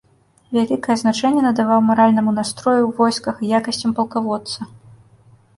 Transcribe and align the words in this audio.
Вялікае 0.57 0.95
значэнне 1.01 1.43
надаваў 1.47 1.83
маральнаму 1.91 2.33
настрою 2.39 2.79
ў 2.79 2.91
войсках 3.03 3.35
і 3.45 3.51
якасцям 3.59 3.95
палкаводца. 4.01 4.59